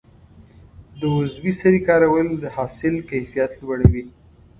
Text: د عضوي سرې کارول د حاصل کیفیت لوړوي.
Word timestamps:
د 0.99 1.01
عضوي 1.15 1.53
سرې 1.61 1.79
کارول 1.87 2.27
د 2.37 2.45
حاصل 2.55 2.95
کیفیت 3.09 3.51
لوړوي. 3.61 4.03